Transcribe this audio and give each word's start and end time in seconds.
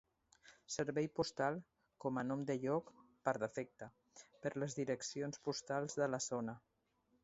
Servei 0.75 1.03
Postal 1.19 1.59
com 2.05 2.19
a 2.21 2.25
nom 2.31 2.41
de 2.51 2.57
lloc 2.65 2.91
"per 3.29 3.37
defecte" 3.45 3.93
per 4.47 4.57
les 4.61 4.81
direccions 4.83 5.47
postals 5.49 6.01
de 6.05 6.15
la 6.15 6.27
zona. 6.35 6.63